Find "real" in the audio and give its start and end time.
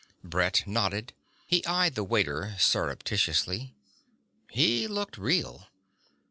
5.15-5.67